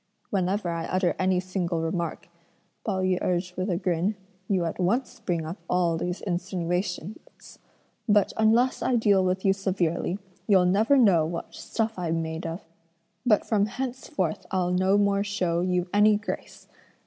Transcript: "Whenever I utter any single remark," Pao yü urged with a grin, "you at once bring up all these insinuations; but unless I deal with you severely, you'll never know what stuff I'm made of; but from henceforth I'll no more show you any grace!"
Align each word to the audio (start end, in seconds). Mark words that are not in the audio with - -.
"Whenever 0.31 0.69
I 0.71 0.85
utter 0.87 1.15
any 1.19 1.39
single 1.39 1.79
remark," 1.79 2.27
Pao 2.83 3.01
yü 3.01 3.19
urged 3.21 3.55
with 3.55 3.69
a 3.69 3.77
grin, 3.77 4.15
"you 4.47 4.65
at 4.65 4.79
once 4.79 5.19
bring 5.19 5.45
up 5.45 5.57
all 5.69 5.95
these 5.95 6.21
insinuations; 6.21 7.59
but 8.09 8.33
unless 8.35 8.81
I 8.81 8.95
deal 8.95 9.23
with 9.23 9.45
you 9.45 9.53
severely, 9.53 10.17
you'll 10.47 10.65
never 10.65 10.97
know 10.97 11.23
what 11.27 11.53
stuff 11.53 11.99
I'm 11.99 12.23
made 12.23 12.47
of; 12.47 12.65
but 13.27 13.45
from 13.45 13.67
henceforth 13.67 14.47
I'll 14.49 14.71
no 14.71 14.97
more 14.97 15.23
show 15.23 15.61
you 15.61 15.87
any 15.93 16.17
grace!" 16.17 16.67